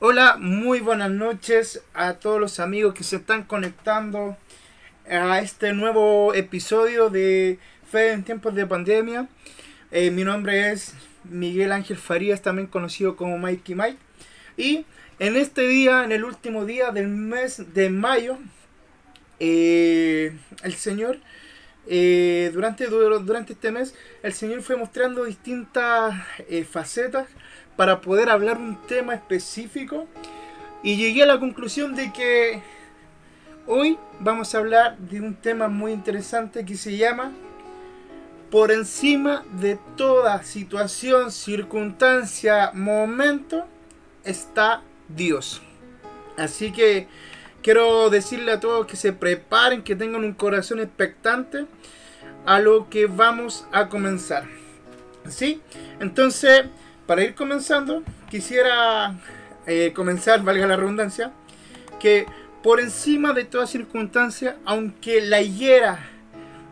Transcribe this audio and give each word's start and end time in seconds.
Hola, 0.00 0.36
muy 0.38 0.78
buenas 0.78 1.10
noches 1.10 1.82
a 1.92 2.20
todos 2.20 2.40
los 2.40 2.60
amigos 2.60 2.94
que 2.94 3.02
se 3.02 3.16
están 3.16 3.42
conectando 3.42 4.36
a 5.10 5.40
este 5.40 5.72
nuevo 5.72 6.34
episodio 6.34 7.10
de 7.10 7.58
Fe 7.90 8.12
en 8.12 8.22
tiempos 8.22 8.54
de 8.54 8.64
pandemia. 8.64 9.26
Eh, 9.90 10.12
mi 10.12 10.22
nombre 10.22 10.70
es 10.70 10.94
Miguel 11.24 11.72
Ángel 11.72 11.96
Farías, 11.96 12.42
también 12.42 12.68
conocido 12.68 13.16
como 13.16 13.38
Mikey 13.38 13.74
Mike. 13.74 13.98
Y 14.56 14.86
en 15.18 15.34
este 15.34 15.62
día, 15.62 16.04
en 16.04 16.12
el 16.12 16.22
último 16.22 16.64
día 16.64 16.92
del 16.92 17.08
mes 17.08 17.74
de 17.74 17.90
mayo, 17.90 18.38
eh, 19.40 20.32
el 20.62 20.74
Señor, 20.74 21.18
eh, 21.88 22.52
durante, 22.54 22.86
durante 22.86 23.54
este 23.54 23.72
mes, 23.72 23.96
el 24.22 24.32
Señor 24.32 24.62
fue 24.62 24.76
mostrando 24.76 25.24
distintas 25.24 26.14
facetas 26.70 27.26
para 27.78 28.00
poder 28.00 28.28
hablar 28.28 28.58
un 28.58 28.74
tema 28.88 29.14
específico 29.14 30.08
y 30.82 30.96
llegué 30.96 31.22
a 31.22 31.26
la 31.26 31.38
conclusión 31.38 31.94
de 31.94 32.12
que 32.12 32.60
hoy 33.68 33.96
vamos 34.18 34.52
a 34.52 34.58
hablar 34.58 34.98
de 34.98 35.20
un 35.20 35.36
tema 35.36 35.68
muy 35.68 35.92
interesante 35.92 36.64
que 36.64 36.76
se 36.76 36.96
llama 36.96 37.30
por 38.50 38.72
encima 38.72 39.44
de 39.60 39.78
toda 39.96 40.42
situación, 40.42 41.30
circunstancia, 41.30 42.72
momento, 42.74 43.64
está 44.24 44.82
Dios. 45.06 45.62
Así 46.36 46.72
que 46.72 47.06
quiero 47.62 48.10
decirle 48.10 48.50
a 48.50 48.58
todos 48.58 48.88
que 48.88 48.96
se 48.96 49.12
preparen, 49.12 49.84
que 49.84 49.94
tengan 49.94 50.24
un 50.24 50.34
corazón 50.34 50.80
expectante 50.80 51.66
a 52.44 52.58
lo 52.58 52.90
que 52.90 53.06
vamos 53.06 53.68
a 53.70 53.88
comenzar. 53.88 54.48
¿Sí? 55.28 55.60
Entonces, 56.00 56.64
para 57.08 57.24
ir 57.24 57.34
comenzando, 57.34 58.02
quisiera 58.28 59.14
eh, 59.66 59.94
comenzar, 59.94 60.42
valga 60.42 60.66
la 60.66 60.76
redundancia, 60.76 61.32
que 61.98 62.26
por 62.62 62.80
encima 62.80 63.32
de 63.32 63.46
toda 63.46 63.66
circunstancia, 63.66 64.58
aunque 64.66 65.22
la 65.22 65.40
higuera 65.40 66.00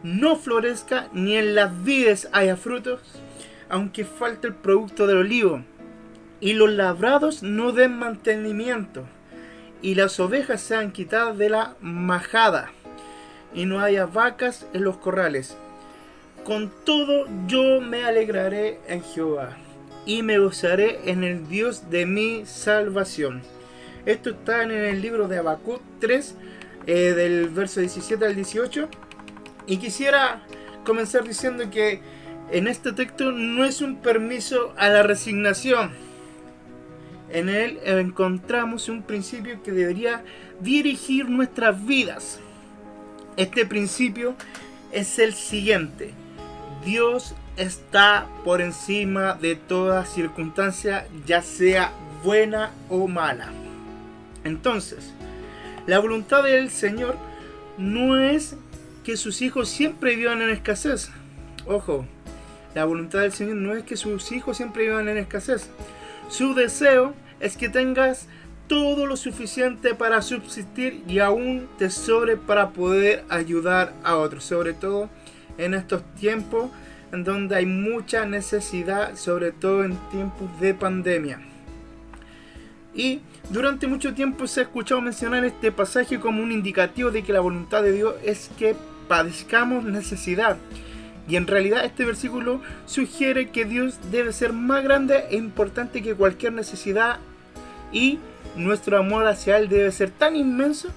no 0.02 0.36
florezca 0.36 1.08
ni 1.14 1.38
en 1.38 1.54
las 1.54 1.82
vides 1.84 2.28
haya 2.32 2.58
frutos, 2.58 3.00
aunque 3.70 4.04
falte 4.04 4.48
el 4.48 4.54
producto 4.54 5.06
del 5.06 5.16
olivo, 5.16 5.64
y 6.38 6.52
los 6.52 6.70
labrados 6.70 7.42
no 7.42 7.72
den 7.72 7.98
mantenimiento, 7.98 9.06
y 9.80 9.94
las 9.94 10.20
ovejas 10.20 10.60
sean 10.60 10.92
quitadas 10.92 11.38
de 11.38 11.48
la 11.48 11.76
majada, 11.80 12.72
y 13.54 13.64
no 13.64 13.80
haya 13.80 14.04
vacas 14.04 14.66
en 14.74 14.84
los 14.84 14.98
corrales. 14.98 15.56
Con 16.44 16.70
todo 16.84 17.24
yo 17.46 17.80
me 17.80 18.04
alegraré 18.04 18.80
en 18.86 19.02
Jehová 19.02 19.56
y 20.06 20.22
me 20.22 20.38
gozaré 20.38 21.10
en 21.10 21.24
el 21.24 21.48
Dios 21.48 21.90
de 21.90 22.06
mi 22.06 22.46
salvación. 22.46 23.42
Esto 24.06 24.30
está 24.30 24.62
en 24.62 24.70
el 24.70 25.02
libro 25.02 25.26
de 25.26 25.38
Habacuc 25.38 25.82
3, 25.98 26.36
eh, 26.86 26.92
del 27.12 27.48
verso 27.48 27.80
17 27.80 28.24
al 28.24 28.36
18. 28.36 28.88
Y 29.66 29.78
quisiera 29.78 30.46
comenzar 30.84 31.24
diciendo 31.24 31.68
que 31.70 32.00
en 32.52 32.68
este 32.68 32.92
texto 32.92 33.32
no 33.32 33.64
es 33.64 33.80
un 33.80 33.96
permiso 33.96 34.72
a 34.76 34.88
la 34.88 35.02
resignación. 35.02 35.90
En 37.28 37.48
él 37.48 37.80
encontramos 37.84 38.88
un 38.88 39.02
principio 39.02 39.60
que 39.64 39.72
debería 39.72 40.22
dirigir 40.60 41.28
nuestras 41.28 41.84
vidas. 41.84 42.38
Este 43.36 43.66
principio 43.66 44.36
es 44.92 45.18
el 45.18 45.34
siguiente. 45.34 46.14
Dios 46.84 47.34
está 47.56 48.26
por 48.44 48.60
encima 48.60 49.34
de 49.34 49.56
toda 49.56 50.04
circunstancia, 50.04 51.06
ya 51.26 51.42
sea 51.42 51.92
buena 52.22 52.70
o 52.88 53.08
mala. 53.08 53.50
Entonces, 54.44 55.12
la 55.86 55.98
voluntad 55.98 56.42
del 56.42 56.70
Señor 56.70 57.16
no 57.78 58.18
es 58.18 58.56
que 59.04 59.16
sus 59.16 59.42
hijos 59.42 59.68
siempre 59.68 60.16
vivan 60.16 60.42
en 60.42 60.50
escasez. 60.50 61.10
Ojo, 61.66 62.06
la 62.74 62.84
voluntad 62.84 63.20
del 63.20 63.32
Señor 63.32 63.56
no 63.56 63.74
es 63.74 63.84
que 63.84 63.96
sus 63.96 64.32
hijos 64.32 64.56
siempre 64.56 64.84
vivan 64.84 65.08
en 65.08 65.18
escasez. 65.18 65.70
Su 66.28 66.54
deseo 66.54 67.14
es 67.40 67.56
que 67.56 67.68
tengas 67.68 68.28
todo 68.68 69.06
lo 69.06 69.16
suficiente 69.16 69.94
para 69.94 70.22
subsistir 70.22 71.02
y 71.06 71.20
aún 71.20 71.68
te 71.78 71.88
sobre 71.88 72.36
para 72.36 72.70
poder 72.70 73.24
ayudar 73.28 73.94
a 74.02 74.16
otros, 74.16 74.44
sobre 74.44 74.72
todo 74.72 75.08
en 75.56 75.74
estos 75.74 76.02
tiempos 76.16 76.70
en 77.12 77.24
donde 77.24 77.56
hay 77.56 77.66
mucha 77.66 78.26
necesidad, 78.26 79.16
sobre 79.16 79.52
todo 79.52 79.84
en 79.84 79.96
tiempos 80.10 80.48
de 80.60 80.74
pandemia. 80.74 81.40
Y 82.94 83.20
durante 83.50 83.86
mucho 83.86 84.14
tiempo 84.14 84.46
se 84.46 84.60
ha 84.60 84.62
escuchado 84.64 85.00
mencionar 85.00 85.44
este 85.44 85.70
pasaje 85.70 86.18
como 86.18 86.42
un 86.42 86.50
indicativo 86.50 87.10
de 87.10 87.22
que 87.22 87.32
la 87.32 87.40
voluntad 87.40 87.82
de 87.82 87.92
Dios 87.92 88.14
es 88.24 88.50
que 88.58 88.74
padezcamos 89.06 89.84
necesidad. 89.84 90.56
Y 91.28 91.36
en 91.36 91.46
realidad 91.46 91.84
este 91.84 92.04
versículo 92.04 92.60
sugiere 92.86 93.50
que 93.50 93.64
Dios 93.64 93.98
debe 94.10 94.32
ser 94.32 94.52
más 94.52 94.82
grande 94.82 95.24
e 95.30 95.36
importante 95.36 96.02
que 96.02 96.14
cualquier 96.14 96.52
necesidad 96.52 97.18
y 97.92 98.18
nuestro 98.56 98.98
amor 98.98 99.26
hacia 99.26 99.58
Él 99.58 99.68
debe 99.68 99.92
ser 99.92 100.10
tan 100.10 100.36
inmenso 100.36 100.88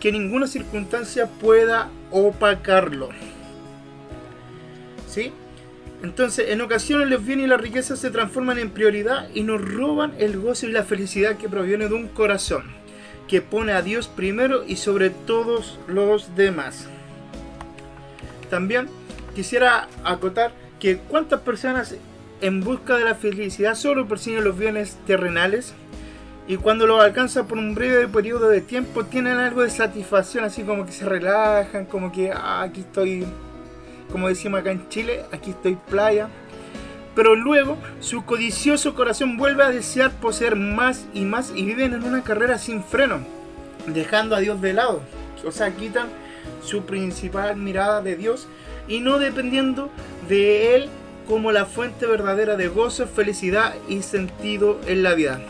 que 0.00 0.12
ninguna 0.12 0.46
circunstancia 0.46 1.26
pueda 1.26 1.88
opacarlo. 2.10 3.08
¿Sí? 5.08 5.32
Entonces, 6.02 6.50
en 6.50 6.60
ocasiones 6.60 7.08
los 7.08 7.24
bienes 7.24 7.46
y 7.46 7.48
la 7.48 7.56
riqueza 7.56 7.96
se 7.96 8.10
transforman 8.10 8.58
en 8.58 8.70
prioridad 8.70 9.28
y 9.34 9.42
nos 9.42 9.62
roban 9.62 10.12
el 10.18 10.38
gozo 10.38 10.66
y 10.66 10.72
la 10.72 10.84
felicidad 10.84 11.36
que 11.36 11.48
proviene 11.48 11.88
de 11.88 11.94
un 11.94 12.08
corazón 12.08 12.64
que 13.28 13.42
pone 13.42 13.72
a 13.72 13.82
Dios 13.82 14.08
primero 14.08 14.64
y 14.64 14.76
sobre 14.76 15.10
todos 15.10 15.78
los 15.88 16.36
demás. 16.36 16.86
También 18.50 18.88
quisiera 19.34 19.88
acotar 20.04 20.52
que 20.78 20.98
cuántas 20.98 21.40
personas 21.40 21.96
en 22.40 22.60
busca 22.60 22.96
de 22.96 23.04
la 23.04 23.14
felicidad 23.14 23.74
solo 23.74 24.06
persiguen 24.06 24.44
los 24.44 24.56
bienes 24.56 24.98
terrenales 25.06 25.74
y 26.46 26.56
cuando 26.56 26.86
los 26.86 27.02
alcanzan 27.02 27.48
por 27.48 27.58
un 27.58 27.74
breve 27.74 28.06
periodo 28.06 28.48
de 28.48 28.60
tiempo 28.60 29.04
tienen 29.04 29.38
algo 29.38 29.62
de 29.62 29.70
satisfacción, 29.70 30.44
así 30.44 30.62
como 30.62 30.86
que 30.86 30.92
se 30.92 31.04
relajan, 31.04 31.86
como 31.86 32.12
que 32.12 32.30
ah, 32.30 32.62
aquí 32.62 32.82
estoy 32.82 33.26
como 34.10 34.28
decimos 34.28 34.60
acá 34.60 34.70
en 34.70 34.88
Chile, 34.88 35.24
aquí 35.32 35.50
estoy 35.50 35.76
playa. 35.76 36.28
Pero 37.14 37.34
luego 37.34 37.78
su 38.00 38.24
codicioso 38.24 38.94
corazón 38.94 39.36
vuelve 39.38 39.64
a 39.64 39.70
desear 39.70 40.12
poseer 40.12 40.54
más 40.54 41.06
y 41.14 41.24
más 41.24 41.52
y 41.54 41.64
viven 41.64 41.94
en 41.94 42.04
una 42.04 42.22
carrera 42.22 42.58
sin 42.58 42.84
freno, 42.84 43.20
dejando 43.86 44.36
a 44.36 44.40
Dios 44.40 44.60
de 44.60 44.74
lado. 44.74 45.00
O 45.44 45.50
sea, 45.50 45.70
quitan 45.74 46.08
su 46.62 46.84
principal 46.84 47.56
mirada 47.56 48.02
de 48.02 48.16
Dios 48.16 48.48
y 48.88 49.00
no 49.00 49.18
dependiendo 49.18 49.90
de 50.28 50.74
Él 50.74 50.88
como 51.26 51.52
la 51.52 51.64
fuente 51.64 52.06
verdadera 52.06 52.56
de 52.56 52.68
gozo, 52.68 53.06
felicidad 53.06 53.74
y 53.88 54.02
sentido 54.02 54.78
en 54.86 55.02
la 55.02 55.14
vida. 55.14 55.40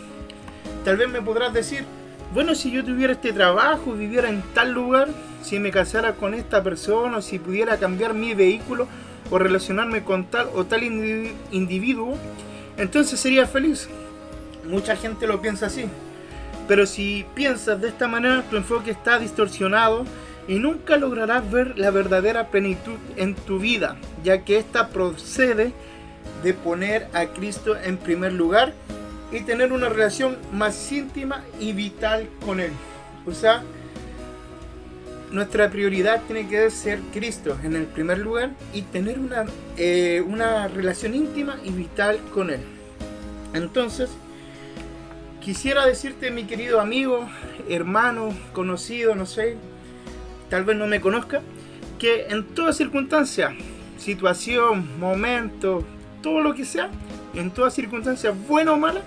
Tal 0.85 0.97
vez 0.97 1.09
me 1.09 1.21
podrás 1.21 1.53
decir, 1.53 1.85
bueno, 2.33 2.55
si 2.55 2.71
yo 2.71 2.85
tuviera 2.85 3.13
este 3.13 3.33
trabajo, 3.33 3.93
viviera 3.93 4.29
en 4.29 4.43
tal 4.55 4.73
lugar, 4.73 5.09
si 5.47 5.61
me 5.61 5.71
casara 5.71 6.15
con 6.15 6.35
esta 6.35 6.65
persona, 6.65 7.19
o 7.19 7.23
si 7.23 7.39
pudiera 7.39 7.77
cambiar 7.77 8.15
mi 8.15 8.35
vehículo 8.35 8.89
o 9.31 9.39
relacionarme 9.39 10.03
con 10.03 10.25
tal 10.25 10.49
o 10.57 10.65
tal 10.65 10.83
individuo, 10.83 12.17
entonces 12.77 13.21
sería 13.21 13.47
feliz. 13.47 13.89
Mucha 14.69 14.97
gente 14.97 15.29
lo 15.29 15.41
piensa 15.41 15.67
así. 15.67 15.85
Pero 16.67 16.85
si 16.85 17.25
piensas 17.37 17.81
de 17.81 17.89
esta 17.89 18.09
manera, 18.09 18.43
tu 18.51 18.57
enfoque 18.57 18.91
está 18.91 19.21
distorsionado 19.21 20.05
y 20.49 20.59
nunca 20.59 20.97
lograrás 20.97 21.49
ver 21.49 21.79
la 21.79 21.93
verdadera 21.93 22.49
plenitud 22.49 22.97
en 23.15 23.37
tu 23.37 23.61
vida, 23.61 23.97
ya 24.25 24.43
que 24.43 24.59
esta 24.59 24.89
procede 24.89 25.73
de 26.43 26.55
poner 26.55 27.07
a 27.13 27.27
Cristo 27.27 27.77
en 27.77 27.99
primer 27.99 28.33
lugar 28.33 28.73
y 29.31 29.43
tener 29.43 29.73
una 29.73 29.89
relación 29.89 30.37
más 30.53 30.91
íntima 30.91 31.45
y 31.61 31.73
vital 31.73 32.29
con 32.45 32.59
Él. 32.59 32.73
O 33.27 33.33
sea, 33.33 33.63
nuestra 35.31 35.71
prioridad 35.71 36.23
tiene 36.27 36.49
que 36.49 36.71
ser 36.71 37.01
Cristo 37.13 37.57
en 37.63 37.75
el 37.75 37.85
primer 37.85 38.19
lugar 38.19 38.51
y 38.73 38.83
tener 38.83 39.19
una, 39.19 39.45
eh, 39.77 40.23
una 40.27 40.69
relación 40.69 41.15
íntima 41.15 41.59
y 41.65 41.71
vital 41.71 42.19
con 42.33 42.51
Él. 42.51 42.61
Entonces, 43.55 44.11
quisiera 45.41 45.87
decirte, 45.87 46.31
mi 46.31 46.45
querido 46.45 46.81
amigo, 46.81 47.29
hermano, 47.69 48.31
conocido, 48.53 49.15
no 49.15 49.27
sé, 49.27 49.57
tal 50.49 50.65
vez 50.65 50.77
no 50.77 50.87
me 50.87 51.01
conozca, 51.01 51.43
que 51.99 52.27
en 52.29 52.45
toda 52.45 52.73
circunstancia, 52.73 53.55
situación, 53.99 54.99
momento, 55.01 55.85
todo 56.23 56.41
lo 56.41 56.55
que 56.55 56.65
sea, 56.65 56.91
en 57.35 57.51
toda 57.51 57.71
circunstancia, 57.71 58.31
buena 58.31 58.73
o 58.73 58.77
mala, 58.77 59.03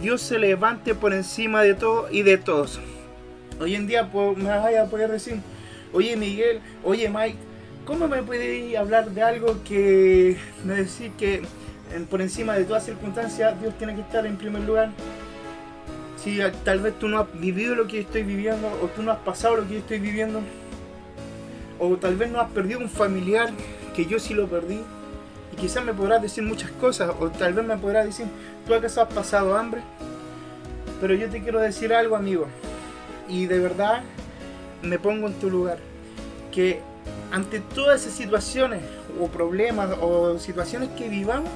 Dios 0.00 0.20
se 0.20 0.38
levante 0.38 0.94
por 0.94 1.12
encima 1.12 1.62
de 1.62 1.74
todo 1.74 2.08
y 2.10 2.22
de 2.22 2.38
todos. 2.38 2.80
Hoy 3.60 3.74
en 3.74 3.86
día 3.86 4.08
me 4.36 4.44
vaya 4.44 4.82
a 4.82 4.86
poder 4.86 5.10
decir, 5.10 5.40
oye 5.92 6.16
Miguel, 6.16 6.60
oye 6.84 7.08
Mike, 7.08 7.38
¿cómo 7.84 8.06
me 8.06 8.22
puede 8.22 8.76
hablar 8.76 9.10
de 9.10 9.22
algo 9.22 9.56
que 9.64 10.36
me 10.64 10.76
decir 10.76 11.10
que 11.18 11.42
por 12.08 12.22
encima 12.22 12.54
de 12.54 12.64
todas 12.64 12.84
circunstancias 12.84 13.60
Dios 13.60 13.74
tiene 13.76 13.96
que 13.96 14.02
estar 14.02 14.24
en 14.26 14.36
primer 14.36 14.62
lugar? 14.62 14.90
Si 16.16 16.38
tal 16.64 16.80
vez 16.80 16.96
tú 17.00 17.08
no 17.08 17.18
has 17.18 17.40
vivido 17.40 17.74
lo 17.74 17.88
que 17.88 18.00
estoy 18.00 18.22
viviendo, 18.22 18.68
o 18.82 18.86
tú 18.88 19.02
no 19.02 19.10
has 19.10 19.18
pasado 19.18 19.56
lo 19.56 19.66
que 19.66 19.78
estoy 19.78 19.98
viviendo, 19.98 20.40
o 21.80 21.96
tal 21.96 22.16
vez 22.16 22.30
no 22.30 22.40
has 22.40 22.50
perdido 22.50 22.78
un 22.78 22.88
familiar 22.88 23.50
que 23.94 24.06
yo 24.06 24.20
sí 24.20 24.34
lo 24.34 24.46
perdí, 24.46 24.80
y 25.52 25.56
quizás 25.56 25.84
me 25.84 25.94
podrás 25.94 26.22
decir 26.22 26.44
muchas 26.44 26.70
cosas, 26.72 27.10
o 27.18 27.28
tal 27.30 27.54
vez 27.54 27.64
me 27.64 27.76
podrás 27.76 28.04
decir, 28.04 28.26
tú 28.66 28.74
acaso 28.74 29.02
has 29.02 29.12
pasado 29.12 29.56
hambre, 29.56 29.80
pero 31.00 31.14
yo 31.14 31.28
te 31.28 31.40
quiero 31.40 31.60
decir 31.60 31.92
algo, 31.94 32.16
amigo, 32.16 32.46
y 33.28 33.46
de 33.46 33.58
verdad 33.58 34.02
me 34.82 34.98
pongo 34.98 35.26
en 35.26 35.34
tu 35.34 35.50
lugar, 35.50 35.78
que 36.52 36.80
ante 37.32 37.60
todas 37.60 38.02
esas 38.02 38.14
situaciones 38.14 38.80
o 39.20 39.28
problemas 39.28 39.90
o 40.00 40.38
situaciones 40.38 40.88
que 40.90 41.08
vivamos, 41.08 41.50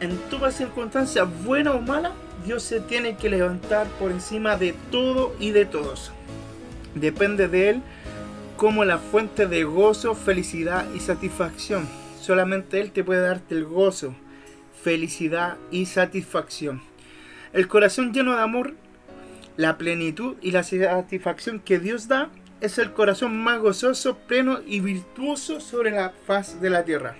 en 0.00 0.16
todas 0.30 0.54
circunstancias, 0.54 1.26
buena 1.44 1.72
o 1.72 1.80
mala, 1.80 2.12
Dios 2.44 2.62
se 2.62 2.80
tiene 2.80 3.16
que 3.16 3.30
levantar 3.30 3.86
por 3.98 4.10
encima 4.10 4.56
de 4.56 4.74
todo 4.90 5.34
y 5.40 5.50
de 5.50 5.64
todos. 5.64 6.12
Depende 6.94 7.48
de 7.48 7.70
Él 7.70 7.82
como 8.56 8.84
la 8.84 8.98
fuente 8.98 9.46
de 9.46 9.64
gozo, 9.64 10.14
felicidad 10.14 10.86
y 10.94 11.00
satisfacción. 11.00 11.88
Solamente 12.20 12.80
Él 12.80 12.90
te 12.90 13.04
puede 13.04 13.20
darte 13.20 13.54
el 13.54 13.64
gozo, 13.64 14.14
felicidad 14.82 15.56
y 15.70 15.86
satisfacción. 15.86 16.82
El 17.52 17.68
corazón 17.68 18.12
lleno 18.12 18.34
de 18.34 18.42
amor, 18.42 18.74
la 19.56 19.78
plenitud 19.78 20.36
y 20.42 20.50
la 20.50 20.62
satisfacción 20.62 21.60
que 21.60 21.78
Dios 21.78 22.08
da 22.08 22.30
es 22.60 22.78
el 22.78 22.92
corazón 22.92 23.36
más 23.38 23.60
gozoso, 23.60 24.16
pleno 24.16 24.60
y 24.66 24.80
virtuoso 24.80 25.60
sobre 25.60 25.90
la 25.90 26.12
faz 26.26 26.60
de 26.60 26.70
la 26.70 26.84
tierra. 26.84 27.16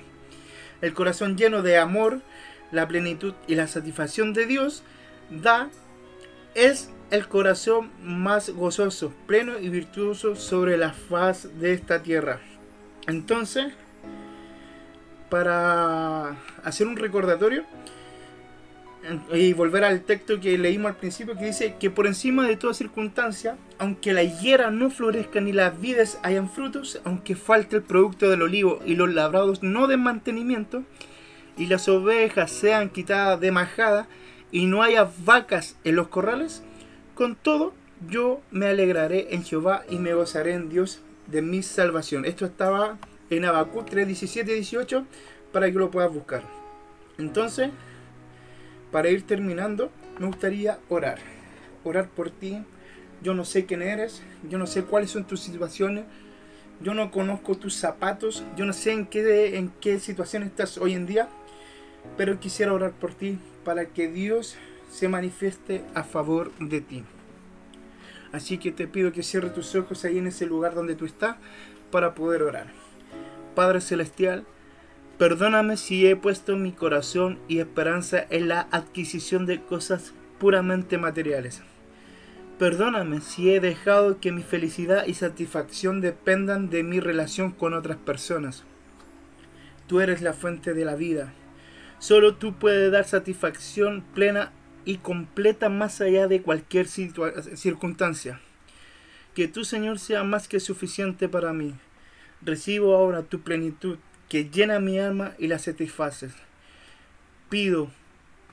El 0.81 0.95
corazón 0.95 1.37
lleno 1.37 1.63
de 1.63 1.79
amor, 1.79 2.21
la 2.73 2.89
plenitud 2.89 3.35
y 3.47 3.55
la 3.55 3.67
satisfacción 3.67 4.33
de 4.33 4.47
Dios 4.47 4.83
da 5.31 5.69
es 6.55 6.91
el 7.11 7.29
corazón 7.29 7.91
más 8.03 8.51
gozoso, 8.51 9.13
pleno 9.27 9.59
y 9.59 9.69
virtuoso 9.69 10.37
sobre 10.37 10.77
la 10.77 10.93
faz 10.93 11.59
de 11.61 11.73
esta 11.73 12.03
tierra. 12.03 12.41
Entonces, 13.07 13.73
para 15.31 16.37
hacer 16.65 16.87
un 16.87 16.97
recordatorio 16.97 17.65
y 19.33 19.53
volver 19.53 19.85
al 19.85 20.03
texto 20.03 20.41
que 20.41 20.59
leímos 20.59 20.91
al 20.91 20.97
principio 20.97 21.37
que 21.37 21.47
dice 21.47 21.77
que 21.79 21.91
por 21.91 22.07
encima 22.07 22.47
de 22.47 22.57
toda 22.57 22.75
circunstancia, 22.75 23.57
aunque 23.79 24.13
la 24.13 24.23
higuera 24.23 24.71
no 24.71 24.91
florezca 24.91 25.41
ni 25.41 25.53
las 25.53 25.81
vides 25.81 26.19
hayan 26.23 26.51
frutos, 26.51 27.01
aunque 27.05 27.37
falte 27.37 27.77
el 27.77 27.83
producto 27.83 28.29
del 28.29 28.43
olivo 28.43 28.81
y 28.85 28.95
los 28.95 29.13
labrados 29.13 29.63
no 29.63 29.87
den 29.87 30.01
mantenimiento, 30.01 30.83
y 31.57 31.67
las 31.67 31.89
ovejas 31.89 32.51
sean 32.51 32.91
quitadas 32.91 33.41
de 33.41 33.53
majada, 33.53 34.09
y 34.53 34.67
no 34.67 34.83
haya 34.83 35.11
vacas 35.25 35.77
en 35.85 35.97
los 35.97 36.09
corrales, 36.09 36.63
con 37.15 37.35
todo 37.35 37.75
yo 38.09 38.41
me 38.51 38.67
alegraré 38.67 39.35
en 39.35 39.43
Jehová 39.43 39.85
y 39.89 39.99
me 39.99 40.15
gozaré 40.15 40.53
en 40.53 40.69
Dios 40.69 41.01
de 41.27 41.43
mi 41.43 41.63
salvación. 41.63 42.25
Esto 42.25 42.45
estaba 42.45 42.99
en 43.31 43.45
Habacuc 43.45 43.89
3, 43.89 44.07
17 44.07 44.51
y 44.51 44.55
18 44.57 45.05
para 45.53 45.71
que 45.71 45.79
lo 45.79 45.91
puedas 45.91 46.13
buscar. 46.13 46.43
Entonces, 47.19 47.71
para 48.97 49.11
ir 49.11 49.27
terminando, 49.27 49.91
me 50.19 50.25
gustaría 50.25 50.79
orar. 50.89 51.19
Orar 51.85 52.09
por 52.09 52.31
ti. 52.31 52.65
Yo 53.23 53.35
no 53.35 53.45
sé 53.45 53.67
quién 53.67 53.83
eres, 53.83 54.23
yo 54.49 54.57
no 54.57 54.67
sé 54.67 54.85
cuáles 54.85 55.11
son 55.11 55.27
tus 55.27 55.41
situaciones, 55.41 56.07
yo 56.81 56.95
no 56.95 57.11
conozco 57.11 57.57
tus 57.57 57.75
zapatos, 57.75 58.43
yo 58.57 58.65
no 58.65 58.73
sé 58.73 58.93
en 58.93 59.05
qué, 59.05 59.59
en 59.59 59.69
qué 59.83 60.01
situación 60.01 60.45
estás 60.45 60.79
hoy 60.79 60.95
en 60.95 61.05
día, 61.05 61.29
pero 62.17 62.41
quisiera 62.41 62.73
orar 62.73 62.93
por 62.93 63.13
ti 63.13 63.39
para 63.67 63.85
que 63.85 64.09
Dios 64.09 64.57
se 64.91 65.09
manifieste 65.09 65.83
a 65.93 66.03
favor 66.03 66.51
de 66.59 66.81
ti. 66.81 67.05
Así 68.33 68.57
que 68.57 68.73
te 68.73 68.89
pido 68.89 69.13
que 69.13 69.23
cierres 69.23 69.53
tus 69.53 69.75
ojos 69.75 70.07
ahí 70.07 70.17
en 70.17 70.29
ese 70.29 70.47
lugar 70.47 70.75
donde 70.75 70.95
tú 70.95 71.05
estás 71.05 71.37
para 71.91 72.15
poder 72.15 72.43
orar. 72.43 72.69
Padre 73.55 73.83
Celestial, 73.83 74.47
perdóname 75.19 75.77
si 75.77 76.07
he 76.07 76.17
puesto 76.17 76.57
mi 76.57 76.73
corazón 76.73 77.39
y 77.49 77.59
esperanza 77.59 78.27
en 78.31 78.49
la 78.49 78.69
adquisición 78.71 79.47
de 79.47 79.63
cosas 79.63 80.13
puramente 80.39 80.99
materiales. 80.99 81.63
Perdóname 82.59 83.21
si 83.21 83.51
he 83.51 83.61
dejado 83.61 84.21
que 84.21 84.33
mi 84.33 84.43
felicidad 84.43 85.07
y 85.07 85.15
satisfacción 85.15 86.01
dependan 86.01 86.71
de 86.71 86.83
mi 86.83 87.01
relación 87.01 87.51
con 87.51 87.75
otras 87.75 87.99
personas. 87.99 88.65
Tú 89.87 90.01
eres 90.01 90.23
la 90.23 90.33
fuente 90.33 90.73
de 90.75 90.85
la 90.85 90.97
vida 90.97 91.33
Solo 91.99 92.35
tú 92.35 92.55
puedes 92.55 92.93
dar 92.93 93.07
satisfacción 93.07 94.05
plena 94.15 94.53
y 94.85 94.99
completa 94.99 95.69
más 95.69 96.01
allá 96.01 96.29
de 96.29 96.43
cualquier 96.43 96.87
circunstancia. 96.89 98.41
Que 99.35 99.49
tu 99.49 99.65
Señor 99.65 99.99
sea 99.99 100.23
más 100.23 100.47
que 100.47 100.61
suficiente 100.61 101.29
para 101.29 101.53
mí. 101.53 101.75
Recibo 102.43 102.95
ahora 102.95 103.23
tu 103.23 103.41
plenitud 103.41 103.99
que 104.29 104.51
llena 104.51 104.81
mi 104.81 104.99
alma 104.99 105.35
y 105.39 105.47
la 105.47 105.59
satisface. 105.59 106.31
Pido, 107.49 107.91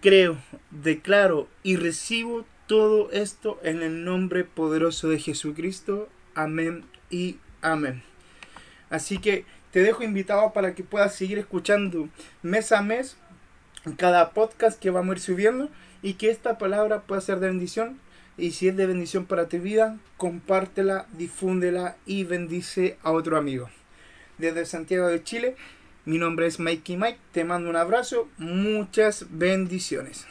creo, 0.02 0.38
declaro 0.72 1.48
y 1.64 1.78
recibo 1.78 2.46
todo 2.68 3.12
esto 3.12 3.60
en 3.64 3.82
el 3.82 4.04
nombre 4.04 4.44
poderoso 4.44 5.10
de 5.10 5.20
Jesucristo. 5.20 6.10
Amén 6.36 6.86
y 7.10 7.38
amén. 7.62 8.04
Así 8.90 9.18
que 9.18 9.46
te 9.72 9.82
dejo 9.82 10.04
invitado 10.04 10.54
para 10.54 10.76
que 10.76 10.84
puedas 10.84 11.16
seguir 11.16 11.40
escuchando 11.40 12.08
mes 12.44 12.72
a 12.72 12.82
mes 12.82 13.18
cada 13.98 14.32
podcast 14.32 14.80
que 14.80 14.92
vamos 14.92 15.14
a 15.14 15.18
ir 15.18 15.20
subiendo 15.20 15.70
y 16.02 16.14
que 16.14 16.30
esta 16.30 16.58
palabra 16.58 17.02
pueda 17.02 17.22
ser 17.22 17.40
de 17.40 17.48
bendición. 17.48 18.00
Y 18.38 18.52
si 18.52 18.68
es 18.68 18.76
de 18.76 18.86
bendición 18.86 19.26
para 19.26 19.48
tu 19.48 19.60
vida, 19.60 19.98
compártela, 20.18 21.06
difúndela 21.18 21.98
y 22.06 22.24
bendice 22.24 22.98
a 23.04 23.12
otro 23.12 23.38
amigo. 23.38 23.70
Desde 24.38 24.66
Santiago 24.66 25.08
de 25.08 25.24
Chile, 25.24 25.56
mi 26.06 26.18
nombre 26.18 26.48
es 26.48 26.60
Mikey 26.60 26.98
Mike. 26.98 27.20
Te 27.32 27.44
mando 27.44 27.70
un 27.70 27.76
abrazo, 27.76 28.30
muchas 28.38 29.26
bendiciones. 29.30 30.28